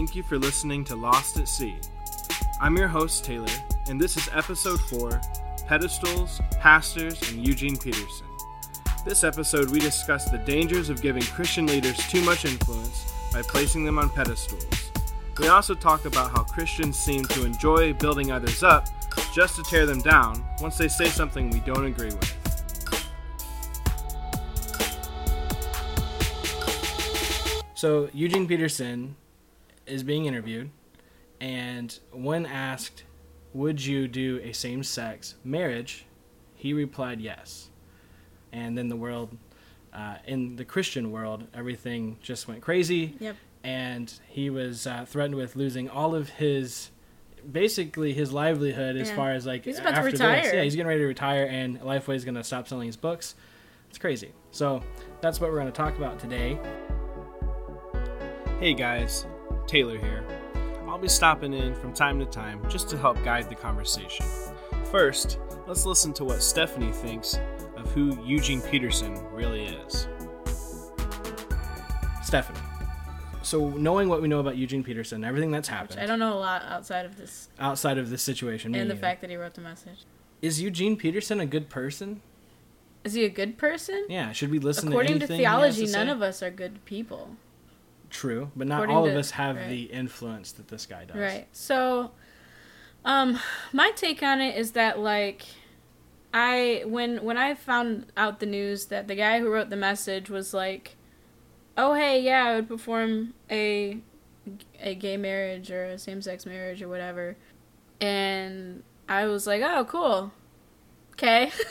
[0.00, 1.76] Thank you for listening to Lost at Sea.
[2.58, 3.52] I'm your host, Taylor,
[3.86, 5.20] and this is episode 4
[5.66, 8.26] Pedestals, Pastors, and Eugene Peterson.
[9.04, 13.84] This episode, we discuss the dangers of giving Christian leaders too much influence by placing
[13.84, 14.64] them on pedestals.
[15.38, 18.88] We also talk about how Christians seem to enjoy building others up
[19.34, 22.36] just to tear them down once they say something we don't agree with.
[27.74, 29.14] So, Eugene Peterson
[29.90, 30.70] is being interviewed,
[31.40, 33.04] and when asked,
[33.52, 36.06] Would you do a same sex marriage?
[36.54, 37.70] he replied yes.
[38.52, 39.36] And then the world,
[39.94, 43.14] uh, in the Christian world, everything just went crazy.
[43.18, 43.36] Yep.
[43.64, 46.90] And he was uh, threatened with losing all of his,
[47.50, 49.16] basically his livelihood as Yeah.
[49.16, 50.20] far as like He's about to after this.
[50.20, 50.54] retire.
[50.54, 53.34] Yeah, he's getting ready to retire, and Lifeway is going to stop selling his books.
[53.88, 54.32] It's crazy.
[54.50, 54.82] So
[55.22, 56.58] that's what we're going to talk about today.
[58.60, 59.24] Hey guys,
[59.70, 60.24] Taylor here.
[60.88, 64.26] I'll be stopping in from time to time just to help guide the conversation.
[64.90, 67.38] First, let's listen to what Stephanie thinks
[67.76, 70.08] of who Eugene Peterson really is.
[72.24, 72.58] Stephanie.
[73.42, 76.40] So, knowing what we know about Eugene Peterson, everything that's happened I don't know a
[76.40, 79.00] lot outside of this outside of this situation, and the neither.
[79.00, 80.04] fact that he wrote the message.
[80.42, 82.22] is Eugene Peterson a good person?
[83.04, 84.04] Is he a good person?
[84.08, 86.50] Yeah, should we listen According to to anything he has theology, none of us are
[86.50, 87.36] good people.
[88.10, 89.68] True, but not According all of us have right.
[89.68, 91.16] the influence that this guy does.
[91.16, 91.46] Right.
[91.52, 92.10] So,
[93.04, 93.38] um,
[93.72, 95.46] my take on it is that like,
[96.34, 100.28] I when when I found out the news that the guy who wrote the message
[100.28, 100.96] was like,
[101.76, 103.98] oh hey yeah I would perform a
[104.80, 107.36] a gay marriage or a same sex marriage or whatever,
[108.00, 110.32] and I was like oh cool,
[111.12, 111.52] okay,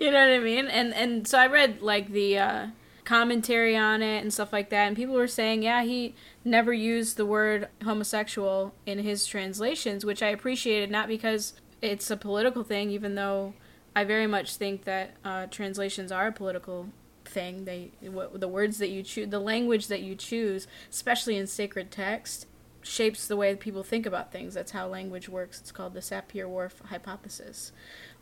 [0.00, 0.66] you know what I mean?
[0.66, 2.38] And and so I read like the.
[2.38, 2.66] uh
[3.10, 4.86] commentary on it and stuff like that.
[4.86, 10.22] And people were saying yeah he never used the word homosexual in his translations which
[10.22, 13.52] i appreciated not because it's a political thing even though
[13.96, 16.88] i very much think that uh, translations are a political
[17.24, 17.64] thing.
[17.64, 21.90] They what, the words that you choose the language that you choose especially in sacred
[21.90, 22.46] text
[22.82, 24.54] shapes the way people think about things.
[24.54, 25.60] That's how language works.
[25.60, 27.72] It's called the sapir-whorf hypothesis.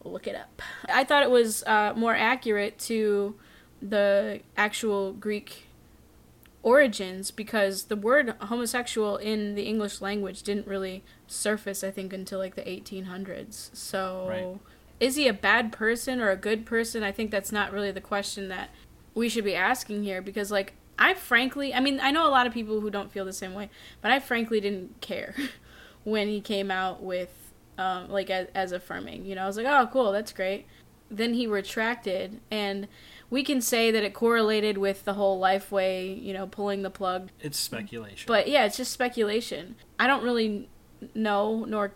[0.02, 0.62] Look it up.
[0.88, 3.36] I thought it was uh, more accurate to
[3.80, 5.64] the actual Greek
[6.62, 12.38] origins because the word homosexual in the English language didn't really surface, I think, until
[12.38, 13.70] like the 1800s.
[13.74, 14.58] So, Right.
[15.00, 17.02] is he a bad person or a good person?
[17.02, 18.70] I think that's not really the question that
[19.14, 22.46] we should be asking here because, like, I frankly, I mean, I know a lot
[22.46, 23.70] of people who don't feel the same way,
[24.02, 25.34] but I frankly didn't care
[26.04, 29.24] when he came out with, um, like, as, as affirming.
[29.24, 30.66] You know, I was like, oh, cool, that's great.
[31.10, 32.88] Then he retracted, and
[33.30, 37.30] we can say that it correlated with the whole Lifeway, you know, pulling the plug.
[37.40, 38.24] It's speculation.
[38.26, 39.76] But yeah, it's just speculation.
[39.98, 40.68] I don't really
[41.14, 41.92] know nor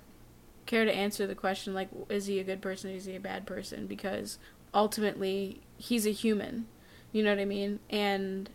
[0.66, 2.90] care to answer the question like, is he a good person?
[2.90, 3.86] Is he a bad person?
[3.86, 4.38] Because
[4.74, 6.66] ultimately, he's a human.
[7.12, 7.80] You know what I mean?
[7.90, 8.50] And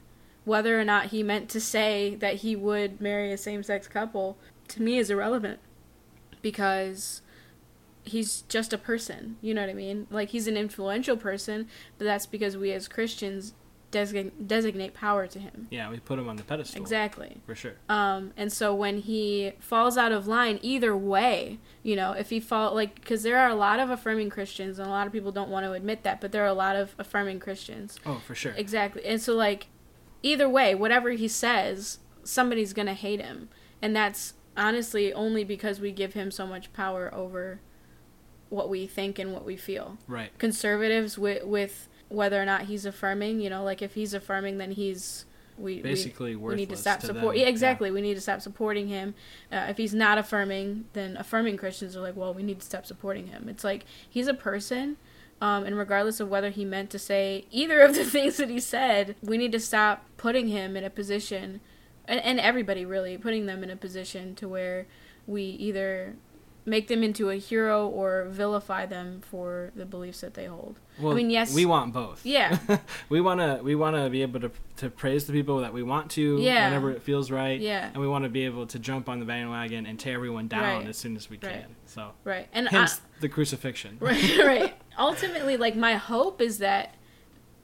[0.45, 4.37] whether or not he meant to say that he would marry a same sex couple,
[4.69, 5.59] to me, is irrelevant.
[6.41, 7.21] Because
[8.09, 9.37] he's just a person.
[9.41, 10.07] You know what I mean?
[10.09, 13.53] Like he's an influential person, but that's because we as Christians
[13.89, 15.67] designate designate power to him.
[15.71, 16.81] yeah, we put him on the pedestal.
[16.81, 17.37] Exactly.
[17.45, 17.75] For sure.
[17.87, 22.39] Um, and so when he falls out of line, either way, you know, if he
[22.39, 25.31] fall like, because there are a lot of affirming Christians, and a lot of people
[25.31, 27.97] don't want to admit that, but there are a lot of affirming Christians.
[28.05, 28.53] Oh, for sure.
[28.57, 29.05] Exactly.
[29.05, 29.67] And so like,
[30.21, 33.47] either way, whatever he says, somebody's gonna hate him,
[33.81, 37.61] and that's honestly only because we give him so much power over
[38.49, 40.37] what we think and what we feel Right.
[40.37, 43.39] conservatives with with whether or not he's affirming.
[43.41, 45.25] You know, like if he's affirming, then he's
[45.57, 47.23] we Basically we, we need to stop to support.
[47.33, 47.49] them, Yeah, yeah.
[47.49, 47.89] exactly.
[47.91, 49.15] We need to stop supporting him.
[49.51, 52.85] Uh, if he's not affirming, then affirming Christians are like, well, we need to stop
[52.85, 53.49] supporting him.
[53.49, 54.97] It's like he's a person.
[55.41, 58.59] Um, and regardless of whether he meant to say either of the things that he
[58.59, 61.59] said, we need to stop putting him in a position,
[62.07, 64.85] and, and everybody really, putting them in a position to where
[65.27, 66.15] we either
[66.67, 70.79] make them into a hero or vilify them for the beliefs that they hold.
[70.99, 72.25] Well, mean, yes- we want both.
[72.25, 72.57] Yeah.
[73.09, 75.81] we want to we want to be able to to praise the people that we
[75.81, 76.65] want to Yeah.
[76.65, 77.59] whenever it feels right.
[77.59, 77.87] Yeah.
[77.87, 80.61] And we want to be able to jump on the bandwagon and tear everyone down
[80.79, 80.87] Right.
[80.87, 81.53] as soon as we Right.
[81.53, 81.75] can.
[81.85, 82.47] So Right.
[82.51, 83.97] And I, hence the crucifixion.
[84.01, 84.75] right, right.
[84.99, 86.95] Ultimately, like my hope is that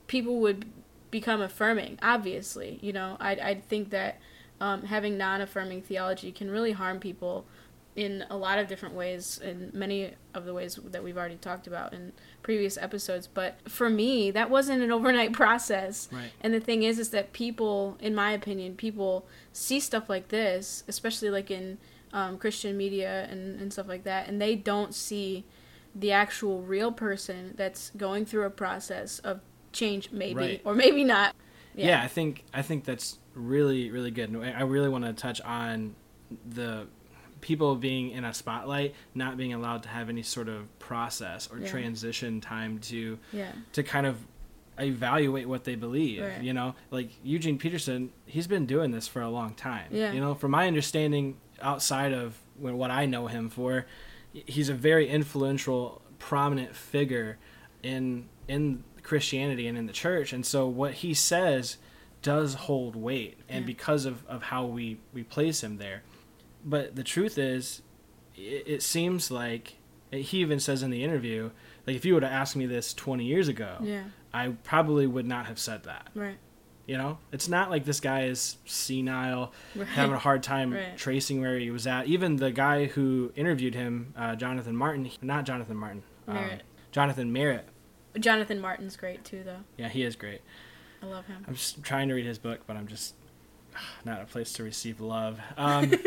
[0.08, 0.66] people would
[1.12, 2.00] become affirming.
[2.02, 4.20] Obviously, you know, I I think that
[4.62, 7.46] um, having non-affirming theology can really harm people
[7.96, 11.68] in a lot of different ways, in many of the ways that we've already talked
[11.68, 12.12] about in
[12.42, 13.28] previous episodes.
[13.28, 16.10] But for me, that wasn't an overnight process.
[16.12, 16.32] Right.
[16.42, 20.84] And the thing is, is that people, in my opinion, people see stuff like this,
[20.88, 21.78] especially like in
[22.14, 25.46] um, Christian media and, and stuff like that, and they don't see
[25.96, 29.40] the actual real person that's going through a process of
[29.72, 30.62] change, maybe Right.
[30.66, 31.36] or maybe not.
[31.76, 32.02] yeah.
[32.02, 34.30] I think I think that's really really good.
[34.30, 35.96] And I really want to touch on
[36.48, 36.88] the
[37.44, 41.60] people being in a spotlight, not being allowed to have any sort of process or
[41.60, 41.68] Yeah.
[41.70, 44.16] transition time to yeah, to kind of
[44.80, 46.24] evaluate what they believe.
[46.24, 46.42] Right.
[46.42, 49.88] You know, like Eugene Peterson, he's been doing this for a long time.
[49.92, 50.12] Yeah.
[50.14, 53.86] You know, from my understanding, outside of what I know him for,
[54.32, 57.38] he's a very influential, prominent figure
[57.84, 60.32] in in Christianity and in the church.
[60.34, 61.78] And so what he says
[62.22, 63.68] does hold weight, and Yeah.
[63.68, 66.04] because of of how we we place him there.
[66.66, 67.82] But the truth is,
[68.36, 69.76] it, it seems like
[70.12, 71.52] he even says in the interview,
[71.86, 75.26] like if you would have asked me this 20 years ago, yeah, I probably would
[75.26, 76.08] not have said that.
[76.16, 76.38] right,
[76.88, 79.88] You know, it's not like this guy is senile, right.
[79.88, 80.98] having a hard time Right.
[80.98, 82.08] tracing where he was at.
[82.08, 86.50] Even the guy who interviewed him, uh, Jonathan Martin, not Jonathan Martin, um,
[86.92, 87.68] Jonathan Merritt.
[88.20, 89.62] Jonathan Martin's great too, though.
[89.78, 90.42] Yeah, he is great.
[91.02, 91.44] I love him.
[91.48, 93.16] I'm just trying to read his book, but I'm just
[94.06, 95.40] not a place to receive love.
[95.58, 95.92] Um,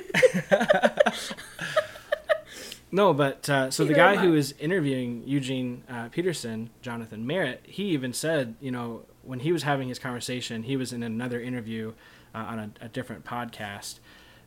[2.93, 7.85] no, but uh, so the guy who was interviewing Eugene uh, Peterson, Jonathan Merritt, he
[7.91, 11.93] even said, you know, when he was having his conversation, he was in another interview
[12.35, 13.99] uh, on a, a different podcast,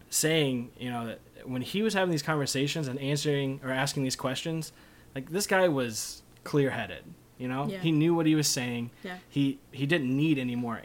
[0.09, 4.15] saying, you know, that when he was having these conversations and answering or asking these
[4.15, 4.71] questions,
[5.15, 7.03] like this guy was clear-headed.
[7.37, 7.79] You know, Yeah.
[7.79, 8.91] he knew what he was saying.
[9.03, 9.17] Yeah.
[9.29, 10.81] He he didn't need any more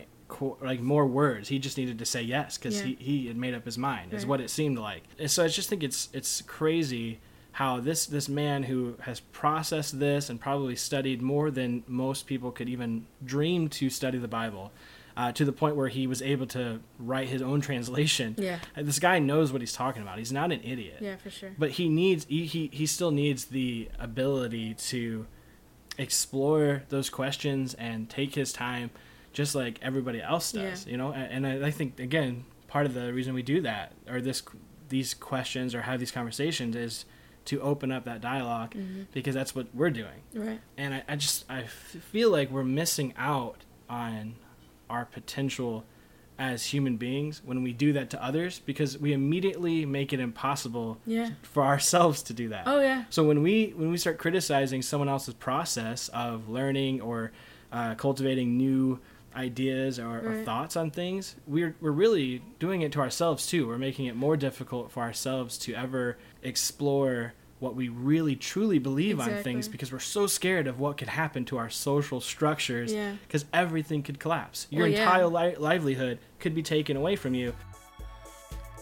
[0.60, 1.48] like more words.
[1.48, 2.86] He just needed to say yes because Yeah.
[2.86, 4.12] he, he had made up his mind.
[4.12, 5.02] Is what it seemed like.
[5.18, 7.20] And so I just think it's it's crazy
[7.52, 12.50] how this this man who has processed this and probably studied more than most people
[12.50, 14.72] could even dream to study the Bible.
[15.16, 18.34] Uh, to the point where he was able to write his own translation.
[18.36, 18.58] Yeah.
[18.76, 20.18] This guy knows what he's talking about.
[20.18, 21.52] He's not an idiot Yeah, for sure.
[21.56, 25.26] but he needs he, he he still needs the ability to
[25.98, 28.90] explore those questions and take his time
[29.34, 30.90] just like everybody else does Yeah.
[30.92, 33.92] you know A- and I, I think again part of the reason we do that
[34.08, 34.42] or this
[34.88, 37.04] these questions or have these conversations is
[37.46, 39.02] to open up that dialog Mm-hmm.
[39.12, 40.60] because that's what we're doing Right.
[40.78, 44.36] and I, I just I f- feel like we're missing out on
[44.88, 45.84] our potential
[46.36, 50.98] as human beings when we do that to others because we immediately make it impossible
[51.06, 51.30] Yeah.
[51.42, 52.64] for ourselves to do that.
[52.66, 53.04] Oh yeah.
[53.10, 57.30] So when we when we start criticizing someone else's process of learning or
[57.72, 58.98] uh, cultivating new
[59.36, 63.66] ideas or, or thoughts on things, we're we're really doing it to ourselves too.
[63.66, 69.18] We're making it more difficult for ourselves to ever explore what we really truly believe
[69.20, 73.12] on things because we're so scared of what could happen to our social structures Yeah.
[73.26, 74.66] because everything could collapse.
[74.70, 75.02] Your Well, yeah.
[75.04, 77.54] entire li- livelihood could be taken away from you.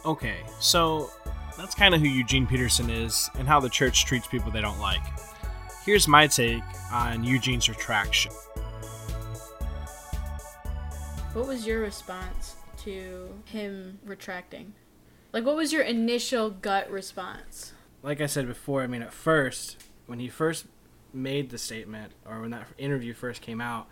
[0.05, 1.11] Okay, so
[1.57, 4.81] that's kind of who Eugene Peterson is and how the church treats people they don't
[4.81, 5.03] like.
[5.85, 8.33] Here's my take on Eugene's retraction.
[11.33, 14.75] What was your response to him retracting?
[15.33, 17.73] Like, what was your initial gut response?
[18.03, 20.67] like I said before, I mean, at first, when he first
[21.13, 23.87] made the statement, or when that interview first came out,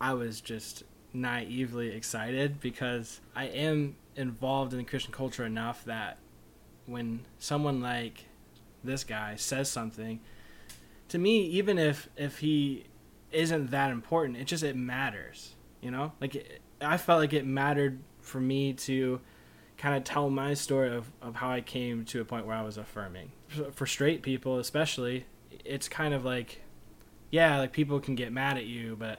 [0.00, 6.18] I was just naively excited because I am involved in the Christian culture enough that
[6.86, 8.26] when someone like
[8.84, 10.20] this guy says something,
[11.08, 12.84] to me, even if if he
[13.32, 16.12] isn't that important, it just it matters, you know.
[16.20, 19.20] Like it, I felt like it mattered for me to
[19.76, 22.62] kind of tell my story of, of how I came to a point where I
[22.62, 23.32] was affirming.
[23.72, 25.26] For, straight people, especially,
[25.64, 26.62] it's kind of like,
[27.30, 29.18] yeah, like people can get mad at you, but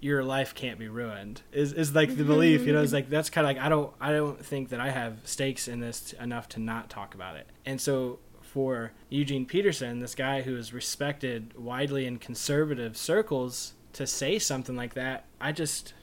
[0.00, 1.42] your life can't be ruined.
[1.52, 2.82] Is is like the belief, you know?
[2.82, 5.68] It's like that's kind of like I don't I don't think that I have stakes
[5.68, 7.46] in this t- enough to not talk about it.
[7.64, 14.06] And so for Eugene Peterson, this guy who is respected widely in conservative circles, to
[14.06, 15.94] say something like that, I just,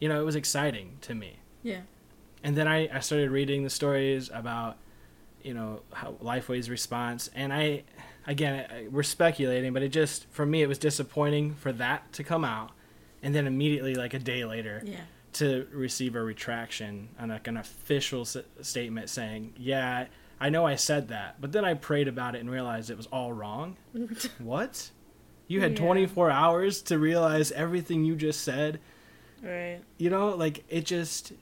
[0.00, 1.38] you know, it was exciting to me.
[1.62, 1.80] Yeah.
[2.44, 4.76] and then I, I started reading the stories about
[5.42, 7.28] you know how lifeway's response.
[7.34, 7.82] And i
[8.26, 12.24] again I, we're speculating but it just for me it was disappointing for that to
[12.24, 12.70] come out
[13.22, 15.00] and then immediately like a day later Yeah.
[15.34, 20.06] to receive a retraction and like an official s- statement saying yeah
[20.40, 21.40] i know i said that.
[21.40, 23.76] But then i prayed about it and realized it was all wrong.
[24.38, 24.90] What
[25.48, 25.78] you had Yeah.
[25.84, 28.80] 24 hours to realize everything you just said
[29.42, 29.80] Right.
[29.98, 31.32] you know like it just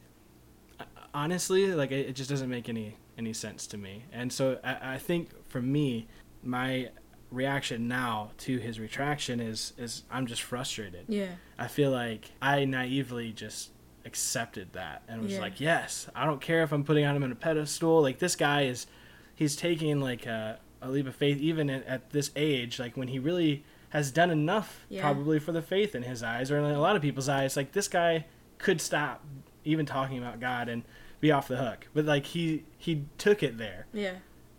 [1.12, 4.04] honestly like it, it just doesn't make any any sense to me.
[4.12, 6.08] And so I, I think for me,
[6.42, 6.90] my
[7.30, 11.04] reaction now to his retraction is is I'm just frustrated.
[11.08, 11.28] Yeah.
[11.58, 13.70] I feel like I naively just
[14.04, 15.40] accepted that and was Yeah.
[15.40, 18.02] like, yes, I don't care if I'm putting on him in a pedestal.
[18.02, 18.86] Like this guy is,
[19.34, 22.78] he's taking like a, a leap of faith even at, at this age.
[22.80, 25.00] Like when he really has done enough, Yeah.
[25.00, 27.56] probably for the faith in his eyes or in a lot of people's eyes.
[27.56, 28.26] Like this guy
[28.58, 29.24] could stop
[29.64, 30.82] even talking about God and
[31.20, 31.86] be off the hook.
[31.94, 33.86] But like he he took it there.
[33.92, 34.16] Yeah.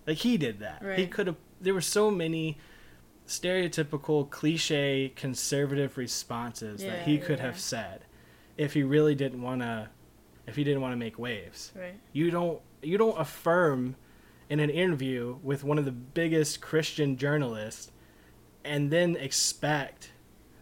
[0.07, 0.81] Like he did that.
[0.83, 0.97] right.
[0.97, 1.35] He could have.
[1.61, 2.57] There were so many
[3.27, 7.45] stereotypical, cliche, conservative responses Yeah, that he could yeah.
[7.45, 8.01] have said
[8.57, 9.89] if he really didn't want to.
[10.47, 11.99] If he didn't want to make waves, Right.
[12.13, 12.61] you don't.
[12.83, 13.95] You don't affirm
[14.47, 17.91] in an interview with one of the biggest Christian journalists,
[18.65, 20.11] and then expect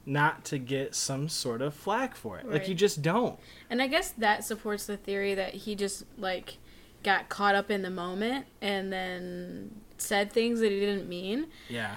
[0.05, 2.49] not to get some sort of flack for it.
[2.49, 3.39] Like you just don't.
[3.69, 6.57] And I guess that supports the theory that he just like
[7.03, 11.47] got caught up in the moment and then said things that he didn't mean.
[11.69, 11.95] Yeah.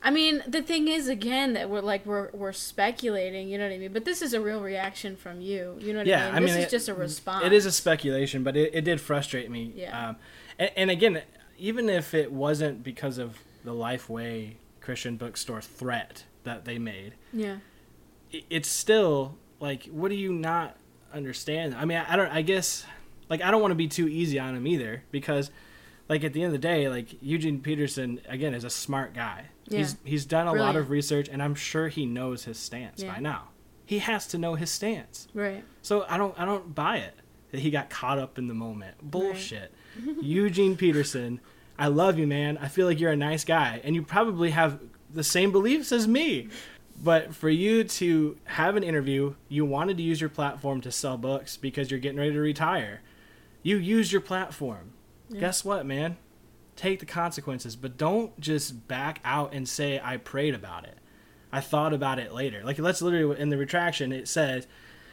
[0.00, 3.74] I mean, the thing is again that we're like we're we're speculating, you know what
[3.74, 3.92] I mean?
[3.92, 5.76] But this is a real reaction from you.
[5.80, 6.34] You know what Yeah, I mean?
[6.36, 7.44] I this mean, is it- just a response.
[7.44, 9.72] It is a speculation, but it, it did frustrate me.
[9.74, 10.10] Yeah.
[10.10, 10.16] Um,
[10.60, 11.22] and, and again,
[11.58, 14.54] even if it wasn't because of the Lifeway
[14.88, 17.58] Christian bookstore threat that they made, Yeah.
[18.30, 20.78] it's still like, what do you not
[21.12, 21.74] understand?
[21.74, 22.32] I mean, I, I don't.
[22.32, 22.86] I guess,
[23.28, 25.50] like, I don't want to be too easy on him either because,
[26.08, 29.48] like, at the end of the day, like Eugene Peterson again is a smart guy.
[29.64, 29.78] He's Yeah.
[29.80, 33.12] he's he's done a lot of research, and I'm sure he knows his stance Yeah.
[33.12, 33.48] by now.
[33.84, 35.28] He has to know his stance.
[35.34, 35.64] Right.
[35.82, 37.14] So I don't I don't buy it
[37.50, 38.96] that he got caught up in the moment.
[39.02, 39.70] Bullshit.
[40.22, 41.40] Eugene Peterson,
[41.78, 42.58] I love you, man.
[42.58, 44.80] I feel like you're a nice guy, and you probably have
[45.12, 46.48] the same beliefs as me.
[47.00, 51.16] But for you to have an interview, you wanted to use your platform to sell
[51.16, 53.02] books because you're getting ready to retire.
[53.62, 54.92] You used your platform.
[55.32, 56.16] Guess what, man?
[56.74, 60.96] Take the consequences, but don't just back out and say I prayed about it.
[61.52, 62.62] I thought about it later.
[62.64, 64.12] Like that's literally in the retraction.
[64.12, 64.66] It says,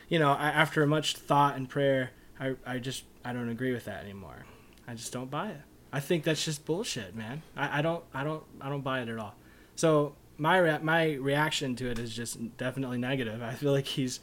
[0.08, 3.86] you know, I, after much thought and prayer, I, I just I don't agree with
[3.86, 4.46] that anymore.
[4.88, 5.62] I just don't buy it.
[5.94, 7.42] I think that's just bullshit, man.
[7.56, 9.36] I, I don't I don't I don't buy it at all.
[9.76, 13.42] So my rea- my reaction to it is just definitely negative.
[13.42, 14.20] I feel like he's,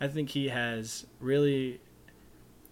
[0.00, 1.80] I think he has really,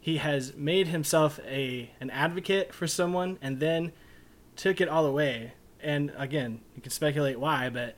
[0.00, 3.92] he has made himself a an advocate for someone and then
[4.56, 5.52] took it all away.
[5.80, 7.94] And again, you can speculate why, but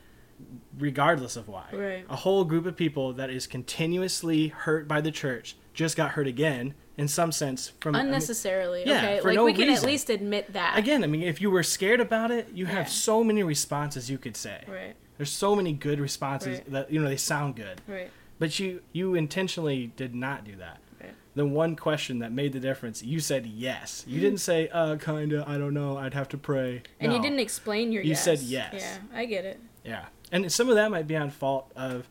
[0.78, 2.04] regardless of why, Right.
[2.10, 6.26] a whole group of people that is continuously hurt by the church just got hurt
[6.26, 8.82] again in some sense from I mean, Unnecessarily.
[8.84, 9.20] yeah, okay.
[9.20, 9.84] for Like no we can reason.
[9.84, 10.76] at least admit that.
[10.76, 12.72] again, I mean, if you were scared about it, you Yeah.
[12.72, 14.64] have so many responses you could say.
[14.66, 14.94] Right.
[15.16, 16.72] There's so many good responses Right.
[16.72, 18.10] that you know they sound good, Right.
[18.38, 20.78] but you you intentionally did not do that.
[21.00, 21.12] Right.
[21.36, 24.04] The one question that made the difference, you said yes.
[24.08, 26.82] You didn't say uh kinda, I don't know, I'd have to pray.
[27.00, 28.24] And you didn't explain your You yes.
[28.24, 28.74] said yes.
[28.76, 29.60] Yeah, I get it.
[29.84, 32.08] Yeah, and some of that might be on fault of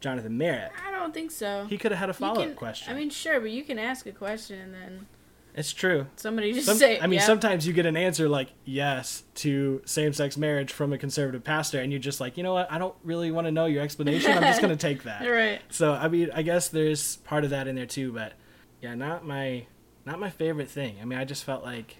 [0.00, 0.72] Jonathan Merritt.
[0.86, 1.66] I don't think so.
[1.68, 2.92] He could have had a follow up question.
[2.92, 5.06] I mean, sure, but you can ask a question and then
[5.54, 6.06] it's true.
[6.16, 7.00] somebody just Some, say.
[7.00, 10.98] I mean, sometimes you get an answer like yes to same sex marriage from a
[10.98, 12.70] conservative pastor, and you're just like, you know what?
[12.70, 14.30] I don't really want to know your explanation.
[14.32, 15.22] I'm just going to take that.
[15.22, 15.60] Right.
[15.70, 18.34] So I mean, I guess there's part of that in there too, but
[18.80, 19.66] yeah, not my
[20.06, 20.96] not my favorite thing.
[21.02, 21.96] I mean, I just felt like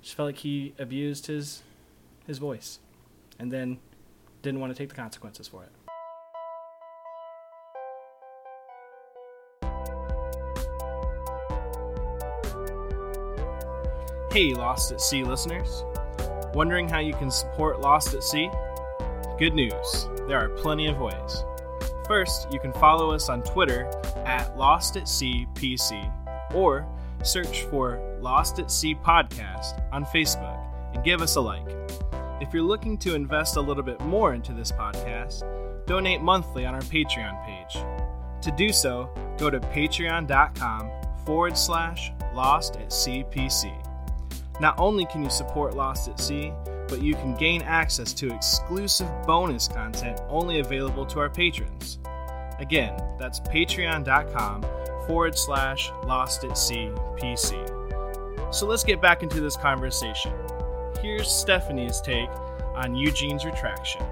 [0.00, 1.62] just felt like he abused his
[2.26, 2.78] his voice,
[3.38, 3.78] and then
[4.42, 5.70] didn't want to take the consequences for it.
[14.38, 15.82] Hey, Lost at Sea listeners.
[16.54, 18.48] Wondering how you can support Lost at Sea?
[19.36, 21.42] Good news, there are plenty of ways.
[22.06, 23.90] First, you can follow us on Twitter
[24.24, 26.86] at Lost at Sea PC or
[27.24, 30.64] search for Lost at Sea Podcast on Facebook
[30.94, 31.66] and give us a like.
[32.40, 35.42] If you're looking to invest a little bit more into this podcast,
[35.84, 37.82] donate monthly on our Patreon page.
[38.42, 40.92] To do so, go to patreon.com
[41.26, 43.87] forward slash lost at sea PC.
[44.60, 46.52] Not only can you support Lost at Sea,
[46.88, 51.98] but you can gain access to exclusive bonus content only available to our patrons.
[52.58, 54.62] Again, that's patreon.com
[55.06, 58.54] forward slash lost at sea PC.
[58.54, 60.32] So let's get back into this conversation.
[61.00, 62.30] Here's Stephanie's take
[62.74, 64.02] on Eugene's retraction.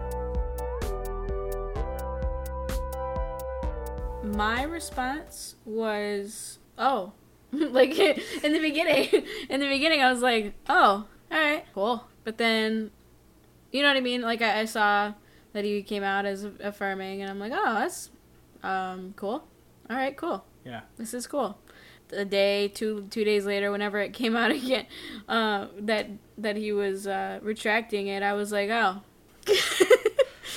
[4.22, 7.12] My response was, "Oh."
[7.52, 9.08] like in the beginning,
[9.48, 12.90] in the beginning I was like, "Oh, all right, cool." But then
[13.72, 14.22] you know what I mean?
[14.22, 15.12] Like I, I saw
[15.52, 18.10] that he came out as affirming and I'm like, "Oh, that's
[18.62, 19.44] um cool.
[19.88, 20.44] All right, cool.
[20.64, 20.82] Yeah.
[20.96, 21.58] This is cool."
[22.12, 24.86] a day, two two days later, whenever it came out again,
[25.28, 29.02] uh, that that he was uh, retracting it, I was like, oh.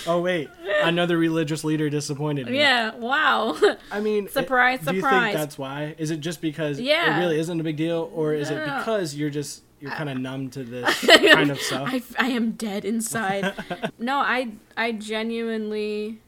[0.08, 0.50] Oh wait,
[0.84, 2.58] another religious leader disappointed me.
[2.58, 3.58] Yeah, wow.
[3.92, 5.02] I mean, surprise, it, surprise.
[5.02, 5.96] Do you think that's why?
[5.98, 7.18] Is it just because yeah.
[7.18, 10.18] it really isn't a big deal, or is it because you're just you're kind of
[10.18, 11.90] numb to this kind of stuff?
[11.92, 13.54] I, I am dead inside.
[14.00, 16.20] no, I I genuinely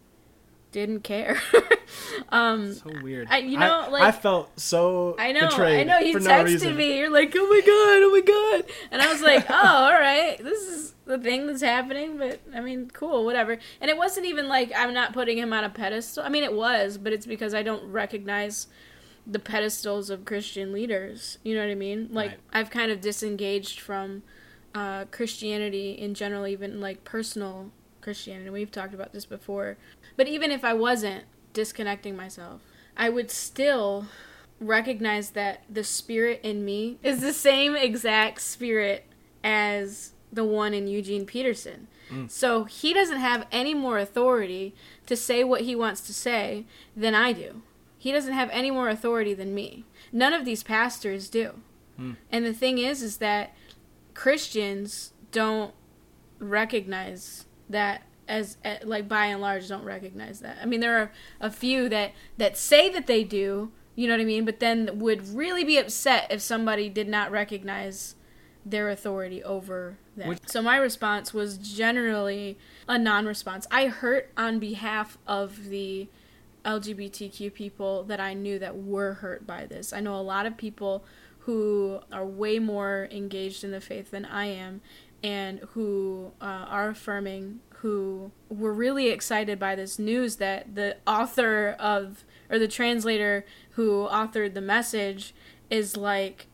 [0.72, 1.40] didn't care.
[2.30, 3.28] um, so weird.
[3.30, 6.00] I- you know, I, like- I felt so I know, betrayed I know.
[6.00, 6.98] You texted no me.
[6.98, 7.68] You're like, oh my god,
[8.04, 11.62] oh my god, and I was like, oh, all right, this is the thing that's
[11.62, 12.18] happening.
[12.18, 13.58] But I mean, cool, whatever.
[13.82, 16.24] And it wasn't even like I'm not putting him on a pedestal.
[16.24, 18.68] I mean, it was, but it's because I don't recognize
[19.28, 21.38] the pedestals of Christian leaders.
[21.44, 22.10] You know what I mean?
[22.12, 22.40] Like Right.
[22.54, 24.24] I've kind of disengaged from
[24.74, 27.72] uh, Christianity in general, even like personal
[28.02, 28.50] Christianity.
[28.50, 29.78] We've talked about this before.
[30.18, 32.62] But even if I wasn't disconnecting myself,
[32.98, 34.08] I would still
[34.60, 39.06] recognize that the spirit in me is the same exact spirit
[39.44, 41.88] as the one in Eugene Peterson.
[42.12, 42.30] Mm.
[42.30, 44.74] So he doesn't have any more authority
[45.08, 46.66] to say what he wants to say
[46.96, 47.62] than I do.
[47.98, 49.86] He doesn't have any more authority than me.
[50.12, 51.60] None of these pastors do.
[52.00, 52.18] Mm.
[52.32, 53.56] And the thing is is that
[54.14, 55.74] Christians don't
[56.40, 60.58] recognize that as like by and large don't recognize that.
[60.62, 64.22] I mean there are a few that that say that they do, you know what
[64.22, 68.16] I mean, but then would really be upset if somebody did not recognize
[68.66, 70.30] their authority over them.
[70.30, 73.68] Which- so my response was generally a non-response.
[73.72, 76.08] I hurt on behalf of the
[76.64, 79.94] LGBTQ people that I knew that were hurt by this.
[79.94, 81.04] I know a lot of people
[81.40, 84.82] who are way more engaged in the faith than I am
[85.24, 91.76] and who uh, are affirming, who were really excited by this news that the author
[91.80, 95.34] of, or the translator who authored the message
[95.70, 96.48] is like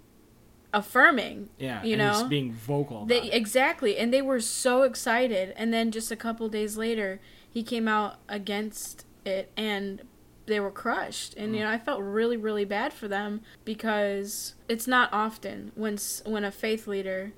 [0.73, 1.49] affirming.
[1.57, 2.27] Yeah, you know?
[2.27, 3.05] being vocal.
[3.05, 5.53] They, exactly, and they were so excited.
[5.55, 10.01] And then just a couple days later, he came out against it, and
[10.45, 11.35] they were crushed.
[11.35, 15.97] And you know, I felt really, really bad for them because it's not often when
[16.25, 17.33] when a faith leader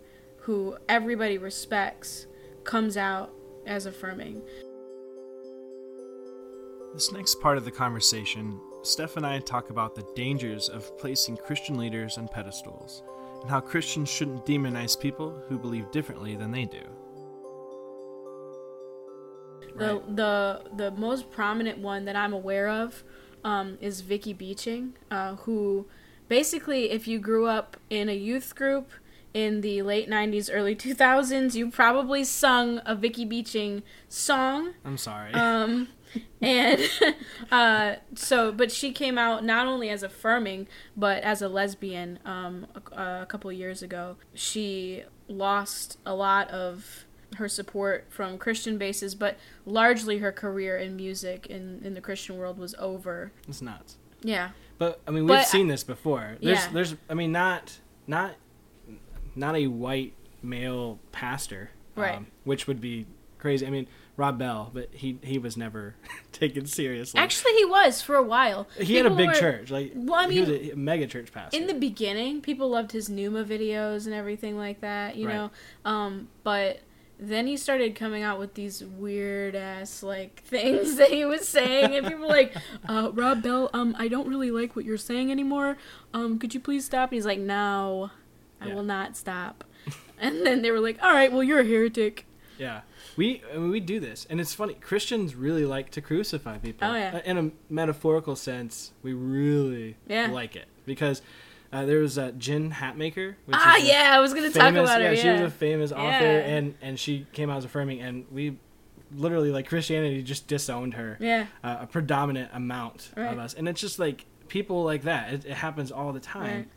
[0.50, 2.26] who everybody respects
[2.64, 3.32] comes out
[3.68, 4.42] as affirming.
[6.96, 11.38] This next part of the conversation, Steph and I talk about the dangers of placing
[11.38, 13.04] Christian leaders on pedestals
[13.42, 16.82] and how Christians shouldn't demonize people who believe differently than they do.
[19.76, 23.04] The the the most prominent one that I'm aware of
[23.44, 25.86] um, is Vicky Beeching, uh, who
[26.28, 28.90] basically, if you grew up in a youth group
[29.34, 34.74] in the late '90s, early 2000s, you probably sung a Vicky Beeching song.
[34.84, 35.34] I'm sorry.
[35.34, 35.90] Um,
[36.42, 36.80] and
[37.52, 42.20] uh, so, but she came out not only as affirming, but as a lesbian.
[42.26, 47.06] Um, a, a couple years ago, she lost a lot of
[47.38, 52.38] her support from Christian bases, but largely her career in music in in the Christian
[52.38, 53.32] world was over.
[53.48, 53.98] it's nuts.
[54.22, 56.38] Yeah, But I mean, we've But- seen this before.
[56.42, 56.72] There's, Yeah.
[56.74, 58.34] there's, I mean, not, not,
[59.36, 62.20] not a white male pastor, um, Right.
[62.44, 63.06] which would be
[63.38, 63.66] crazy.
[63.66, 63.88] I mean,
[64.18, 65.96] Rob Bell, but he he was never
[66.34, 67.20] taken seriously.
[67.20, 68.68] actually, he was for a while.
[68.78, 71.32] he had a big were- church, like Well, I he was mean, a mega church
[71.32, 71.58] pastor.
[71.58, 75.34] in the beginning people loved his Nooma videos and everything like that you Right.
[75.36, 75.52] know
[75.86, 76.82] um but
[77.22, 81.96] then he started coming out with these weird ass like things that he was saying
[81.96, 82.56] and people were like
[82.90, 85.78] uh rob bell um i don't really like what you're saying anymore
[86.14, 88.10] um could you please stop and he's like no
[88.62, 88.76] i Yeah.
[88.76, 89.64] will not stop
[90.20, 92.26] and then they were like all right well you're a heretic
[92.58, 92.82] Yeah,
[93.16, 94.74] we I mean, we do this, and it's funny.
[94.74, 96.90] Christians really like to crucify people.
[96.90, 97.16] Oh, yeah.
[97.16, 100.28] Uh, In a metaphorical sense, we really Yeah.
[100.30, 101.22] like it because
[101.72, 103.36] uh, there was uh, Jen Hatmaker.
[103.46, 106.26] Which ah yeah i was gonna talk about her yeah, she was a famous author,
[106.54, 108.58] and and she came out as affirming, and we
[109.16, 111.16] literally like Christianity just disowned her.
[111.22, 113.32] yeah Uh, a predominant amount Right.
[113.32, 115.32] of us, and it's just like people like that.
[115.34, 116.70] It, it happens all the time.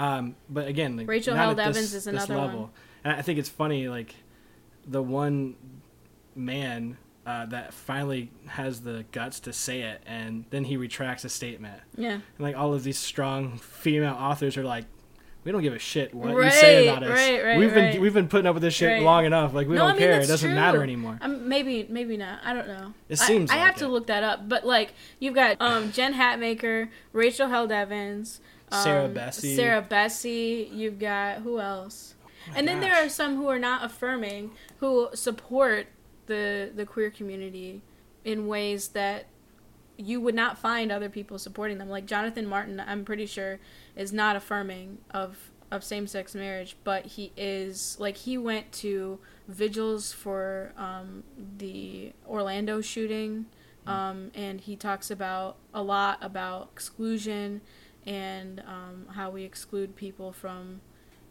[0.00, 2.46] Um, but again, like, Rachel not Held at this- Evans is another one.
[2.46, 2.70] level.
[3.04, 4.14] And I think it's funny, like
[4.86, 5.56] the one
[6.34, 11.28] man uh, that finally has the guts to say it, and then he retracts a
[11.28, 11.80] statement.
[11.96, 14.84] yeah And like all of these strong female authors are like,
[15.44, 17.18] we don't give a shit what you say Right, about us.
[17.18, 18.00] right, right, we've been right.
[18.00, 19.02] we've been putting up with this shit Right.
[19.02, 19.54] long enough.
[19.54, 20.20] Like we No, don't I mean, care.
[20.20, 20.54] It doesn't true.
[20.54, 21.18] matter anymore.
[21.22, 22.40] Um, maybe, maybe not.
[22.44, 22.92] I don't know.
[23.08, 24.48] It I- seems I, like have to look that up.
[24.50, 28.40] But like, you've got um, Jen Hatmaker, Rachel Held Evans,
[28.72, 29.56] um, Sarah Bessey.
[29.56, 30.68] Sarah Bessey.
[30.72, 32.14] You've got who else?
[32.48, 35.88] Oh and then there are some who are not affirming, who support
[36.26, 37.82] the the queer community
[38.24, 39.26] in ways that
[39.96, 41.88] you would not find other people supporting them.
[41.90, 43.58] Like Jonathan Martin, I'm pretty sure
[43.96, 49.18] is not affirming of of same sex marriage, but he is like he went to
[49.46, 51.22] vigils for um,
[51.58, 53.46] the Orlando shooting,
[53.86, 57.60] um, and he talks about a lot about exclusion
[58.06, 60.80] and um, how we exclude people from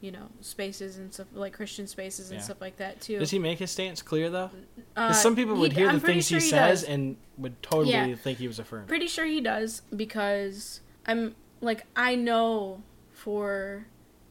[0.01, 2.43] you know spaces and stuff like Christian spaces and Yeah.
[2.45, 3.19] stuff like that too.
[3.19, 4.49] Does he make his stance clear though?
[4.95, 7.91] Uh, some people would he- hear I'm the things he sure says and would totally
[7.91, 8.15] Yeah.
[8.15, 8.87] think he was affirmed.
[8.87, 13.87] Pretty sure he does because I'm like I know for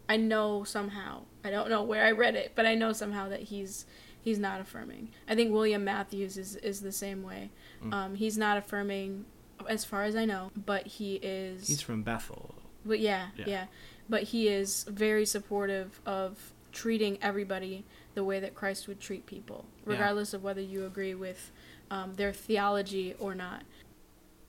[0.09, 1.23] I know somehow.
[1.45, 3.85] I don't know where I read it, but I know somehow that he's
[4.21, 5.11] he's not affirming.
[5.29, 7.51] I think William Matthews is is the same way.
[7.85, 7.93] Mm.
[7.93, 9.27] Um, he's not affirming
[9.69, 12.55] as far as I know, but he is He's from Bethel.
[12.85, 13.45] but yeah, Yeah.
[13.47, 13.67] yeah,
[14.09, 19.65] But he is very supportive of treating everybody the way that Christ would treat people,
[19.87, 19.93] Yeah.
[19.95, 21.51] regardless of whether you agree with
[21.91, 23.63] um, their theology or not.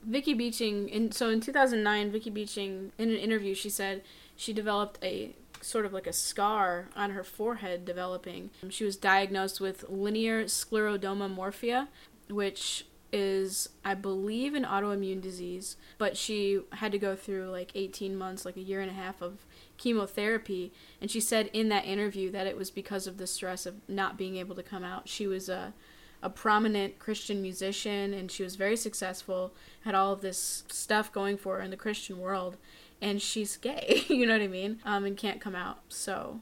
[0.02, 4.02] Vicky Beeching, in, so in 2009, Vicky Beeching, in an interview, she said
[4.36, 8.50] she developed a sort of like a scar on her forehead developing.
[8.70, 11.88] She was diagnosed with linear scleroderma morphea,
[12.30, 18.16] which is, I believe, an autoimmune disease, but she had to go through like 18
[18.16, 19.46] months, like a year and a half of
[19.78, 20.72] chemotherapy.
[21.02, 24.18] And she said in that interview that it was because of the stress of not
[24.18, 25.08] being able to come out.
[25.08, 25.74] She was a
[26.22, 31.38] a prominent Christian musician and she was very successful, had all of this stuff going
[31.38, 32.58] for her in the Christian world,
[33.02, 34.80] and she's gay, you know what I mean?
[34.86, 35.80] Um, and can't come out.
[35.88, 36.42] So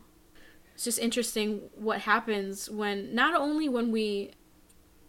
[0.73, 4.31] it's just interesting what happens when not only when we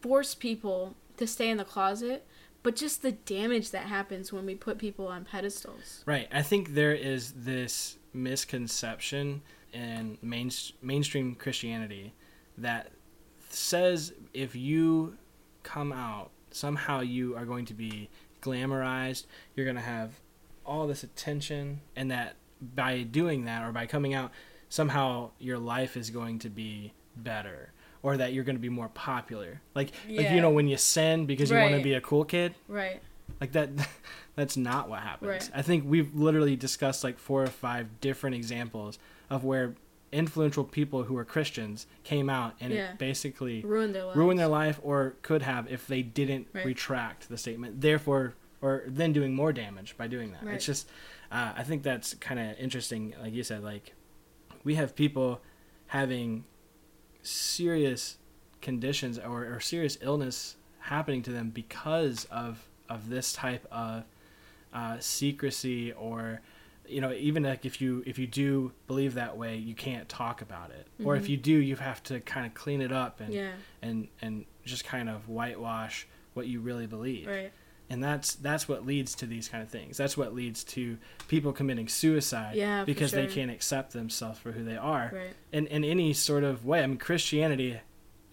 [0.00, 2.26] force people to stay in the closet,
[2.62, 6.02] but just the damage that happens when we put people on pedestals.
[6.06, 6.28] Right.
[6.32, 10.50] I think there is this misconception in main,
[10.82, 12.14] mainstream Christianity
[12.56, 12.90] that
[13.50, 15.16] says if you
[15.62, 18.08] come out, somehow you are going to be
[18.40, 20.12] glamorized, you're going to have
[20.64, 22.36] all this attention, and that
[22.74, 24.30] by doing that or by coming out,
[24.68, 27.72] somehow your life is going to be better.
[28.08, 31.26] Or that you're going to be more popular, like like you know when you sin
[31.26, 33.02] because you want to be a cool kid, Right.
[33.38, 33.68] like that
[34.34, 35.50] that's not what happens Right.
[35.54, 39.74] i think we've literally discussed like four or five different examples of where
[40.10, 42.92] influential people who were christians came out and Yeah.
[42.92, 44.16] it basically Ruin their lives.
[44.16, 46.64] ruined their life or could have if they didn't Right.
[46.64, 50.54] retract the statement therefore or then doing more damage by doing that Right.
[50.54, 50.88] it's just
[51.30, 53.92] uh, i think that's kind of interesting like you said like
[54.64, 55.42] we have people
[55.88, 56.44] having
[57.22, 58.16] serious
[58.60, 64.04] conditions or, or serious illness happening to them because of of this type of
[64.72, 66.40] uh, secrecy or
[66.86, 70.40] you know even like if you if you do believe that way you can't talk
[70.40, 71.28] about it or if Mhm.
[71.28, 73.52] you do you have to kind of clean it up and Yeah.
[73.82, 77.52] and and just kind of whitewash what you really believe Right.
[77.90, 80.98] And that's that's what leads to these kind of things that's what leads to
[81.28, 85.34] people committing suicide Yeah, because they can't accept themselves for who they are Right.
[85.52, 86.82] in in any sort of way.
[86.82, 87.80] I mean, Christianity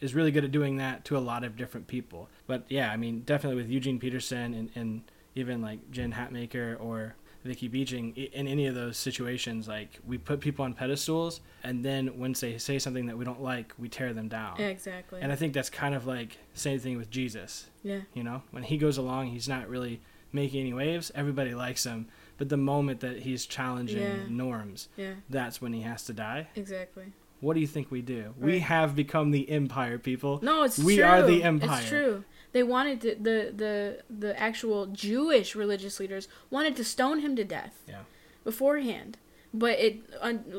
[0.01, 2.29] is really good at doing that to a lot of different people.
[2.47, 5.01] But yeah, I mean, definitely with Eugene Peterson and, and
[5.35, 7.15] even like Jen Hatmaker or
[7.45, 11.85] Vicky Beeching, i- in any of those situations, like we put people on pedestals, and
[11.85, 14.55] then when they say something that we don't like, we tear them down.
[14.59, 15.21] Yeah, exactly.
[15.21, 17.69] And I think that's kind of like same thing with Jesus.
[17.83, 17.99] yeah.
[18.15, 20.01] You know, when he goes along, he's not really
[20.33, 21.11] making any waves.
[21.15, 24.25] Everybody likes him, but the moment that he's challenging Yeah.
[24.27, 25.13] norms, Yeah.
[25.29, 26.47] that's when he has to die.
[26.55, 27.05] Exactly.
[27.41, 28.33] What do you think we do?
[28.39, 30.39] We have become the empire, people.
[30.41, 31.05] No, it's We true.
[31.05, 31.79] are the empire.
[31.79, 32.23] It's true.
[32.55, 37.43] They wanted to, the the the actual Jewish religious leaders wanted to stone him to
[37.43, 37.83] death.
[37.85, 38.03] Yeah.
[38.45, 39.17] Beforehand,
[39.53, 39.99] but it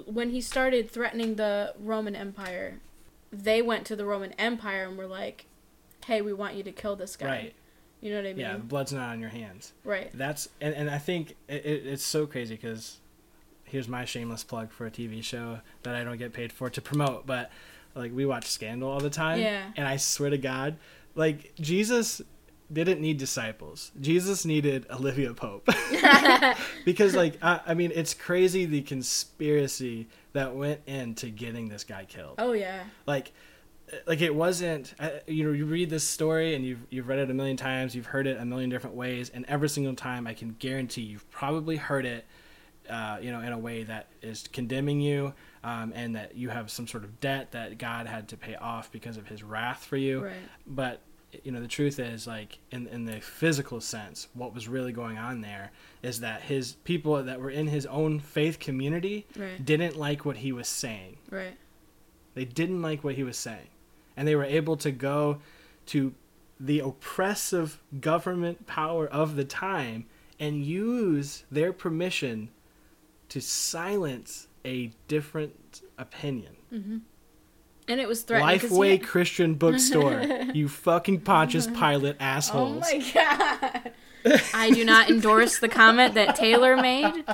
[0.04, 2.80] when he started threatening the Roman Empire,
[3.32, 5.46] they went to the Roman Empire and were like,
[6.04, 7.54] "Hey, we want you to kill this guy." Right.
[8.02, 8.40] You know what I mean?
[8.40, 9.72] Yeah, the blood's not on your hands.
[9.82, 10.10] Right.
[10.12, 12.98] That's and, and I think it, it, it's so crazy because
[13.64, 16.82] here's my shameless plug for a TV show that I don't get paid for to
[16.82, 17.50] promote, but
[17.94, 19.40] like we watch Scandal all the time.
[19.40, 19.70] Yeah.
[19.76, 20.76] And I swear to God,
[21.16, 22.22] like Jesus
[22.72, 23.92] didn't need disciples.
[24.00, 25.68] Jesus needed Olivia Pope.
[26.84, 32.04] because like I, I mean it's crazy the conspiracy that went into getting this guy
[32.04, 32.36] killed.
[32.38, 32.84] Oh yeah.
[33.06, 33.32] like
[34.06, 37.30] like it wasn't uh, you know you read this story and you've you've read it
[37.30, 40.34] a million times you've heard it a million different ways and every single time i
[40.34, 42.26] can guarantee you've probably heard it
[42.90, 45.32] uh, you know in a way that is condemning you
[45.66, 48.90] um, and that you have some sort of debt that god had to pay off
[48.92, 50.34] because of his wrath for you Right.
[50.66, 51.00] but
[51.44, 55.18] you know the truth is like in in the physical sense what was really going
[55.18, 55.70] on there
[56.02, 59.62] is that his people that were in his own faith community Right.
[59.62, 61.56] didn't like what he was saying Right.
[62.34, 63.68] they didn't like what he was saying.
[64.18, 65.40] And they were able to go
[65.86, 66.14] to
[66.58, 70.06] the oppressive government power of the time
[70.40, 72.48] and use their permission
[73.28, 76.52] to silence a different opinion.
[77.88, 78.58] And it was threatening.
[78.58, 80.20] Lifeway Christian Bookstore,
[80.54, 83.92] you fucking Pontius Pilate Oh my god.
[84.52, 87.24] I do not endorse the comment that Taylor made.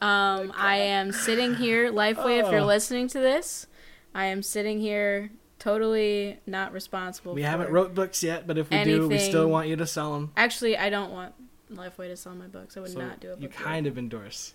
[0.00, 2.66] Um, I am sitting here, Lifeway, if you're Oh.
[2.66, 3.66] listening to this,
[4.14, 7.34] I am sitting here totally not responsible.
[7.34, 10.12] we haven't wrote books yet, but if we do, we still want you to sell
[10.14, 10.30] them.
[10.36, 11.34] Actually, I don't want
[11.72, 12.76] Lifeway to sell my books.
[12.76, 13.40] I would So not do it.
[13.40, 14.54] you kind of endorse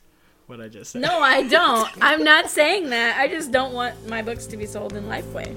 [0.52, 1.02] what I just said.
[1.02, 1.90] No, I don't.
[2.02, 3.18] I'm not saying that.
[3.18, 5.56] I just don't want my books to be sold in Lifeway.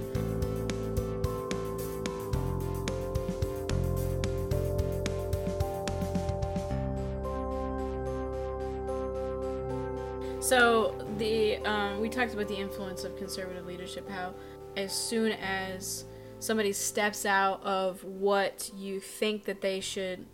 [10.40, 14.08] So the um, we talked about the influence of conservative leadership.
[14.08, 14.34] How
[14.76, 16.04] as soon as
[16.38, 20.26] somebody steps out of what you think that they should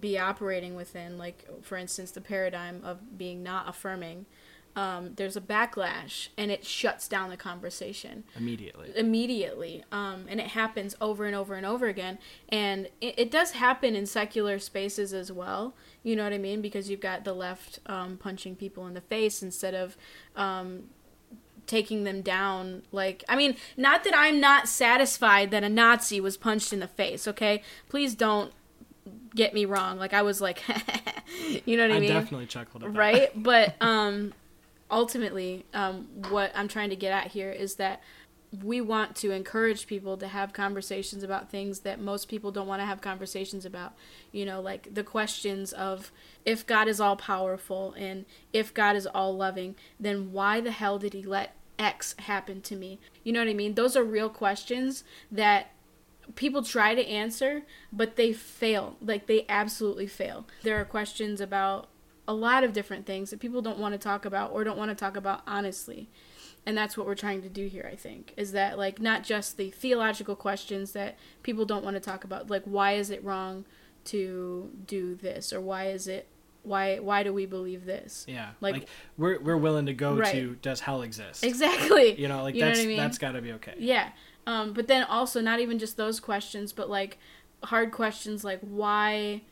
[0.00, 4.26] be operating within, like for instance, the paradigm of being not affirming,
[4.74, 8.92] um, there's a backlash and it shuts down the conversation Immediately.
[8.94, 9.82] immediately.
[9.90, 12.18] Um, and it happens over and over and over again.
[12.50, 15.74] And it, it does happen in secular spaces as well.
[16.02, 16.60] You know what I mean?
[16.60, 19.96] Because you've got the left um, punching people in the face instead of
[20.36, 20.90] um,
[21.66, 22.82] taking them down.
[22.92, 26.86] Like, I mean, not that I'm not satisfied that a Nazi was punched in the
[26.88, 27.62] face, okay?
[27.88, 28.52] Please don't
[29.36, 29.98] get me wrong.
[29.98, 30.62] Like, I was like,
[31.64, 32.10] you know what I, I mean?
[32.10, 34.32] definitely chuckled right but um
[34.90, 38.00] ultimately um what i'm trying to get at here is that
[38.62, 42.80] we want to encourage people to have conversations about things that most people don't want
[42.80, 43.94] to have conversations about
[44.32, 46.12] you know like the questions of
[46.44, 50.98] if god is all powerful and if god is all loving then why the hell
[50.98, 54.30] did he let x happen to me you know what i mean those are real
[54.30, 55.72] questions that
[56.34, 57.62] people try to answer,
[57.92, 58.96] but they fail.
[59.00, 60.46] Like they absolutely fail.
[60.62, 61.88] There are questions about
[62.28, 64.90] a lot of different things that people don't want to talk about or don't want
[64.90, 66.08] to talk about honestly.
[66.68, 69.56] And that's what we're trying to do here, I think, is that like not just
[69.56, 73.64] the theological questions that people don't want to talk about, like why is it wrong
[74.06, 76.26] to do this or why is it
[76.62, 78.24] why why do we believe this?
[78.28, 78.50] Yeah.
[78.60, 80.32] Like- Like, we're we're willing to go Right.
[80.32, 81.44] to does hell exist?
[81.44, 82.20] Exactly.
[82.20, 82.96] You know, like You know that's what I mean?
[82.96, 83.74] that's got to be okay.
[83.78, 84.10] Yeah.
[84.46, 87.18] Um, but then also not even just those questions, but like
[87.64, 89.42] hard questions like why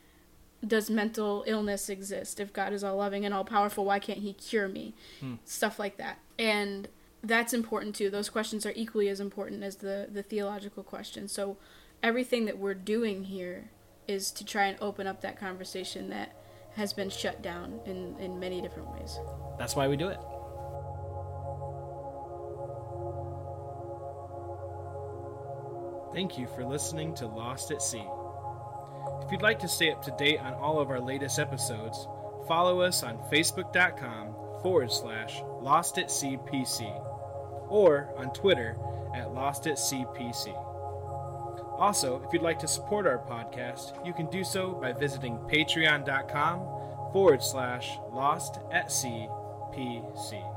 [0.65, 3.85] does mental illness exist if God is all loving and all powerful?
[3.85, 4.93] Why can't He cure me?
[5.43, 6.19] Stuff like that.
[6.39, 6.87] And
[7.21, 8.09] that's important too.
[8.09, 11.31] Those questions are equally as important as the the theological questions.
[11.31, 11.57] So
[12.01, 13.69] everything that we're doing here
[14.07, 16.35] is to try and open up that conversation that
[16.75, 19.17] has been shut down in, in many different ways.
[19.57, 20.19] That's why we do it.
[26.15, 28.07] Thank you for listening to Lost at Sea.
[29.21, 32.07] If you'd like to stay up to date on all of our latest episodes,
[32.47, 36.89] follow us on facebook.com forward slash Lost at Sea PC
[37.67, 38.77] or on Twitter
[39.13, 40.55] at Lost at Sea PC.
[41.77, 46.59] Also, if you'd like to support our podcast, you can do so by visiting patreon.com
[47.11, 49.27] forward slash Lost at Sea
[49.73, 50.54] PC.